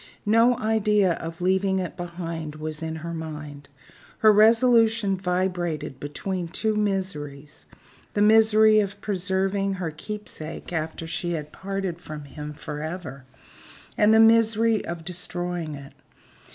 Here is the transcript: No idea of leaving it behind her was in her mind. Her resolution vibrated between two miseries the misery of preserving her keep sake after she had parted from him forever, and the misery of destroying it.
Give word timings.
No 0.25 0.57
idea 0.57 1.11
of 1.13 1.41
leaving 1.41 1.77
it 1.77 1.95
behind 1.95 2.55
her 2.55 2.59
was 2.59 2.81
in 2.81 2.95
her 3.05 3.13
mind. 3.13 3.69
Her 4.25 4.31
resolution 4.31 5.15
vibrated 5.15 5.99
between 5.99 6.47
two 6.47 6.73
miseries 6.75 7.67
the 8.15 8.21
misery 8.23 8.79
of 8.79 8.99
preserving 8.99 9.73
her 9.73 9.91
keep 9.91 10.27
sake 10.27 10.73
after 10.73 11.05
she 11.05 11.33
had 11.33 11.51
parted 11.51 12.01
from 12.01 12.23
him 12.23 12.51
forever, 12.53 13.25
and 13.95 14.11
the 14.11 14.19
misery 14.19 14.83
of 14.85 15.05
destroying 15.05 15.75
it. 15.75 15.93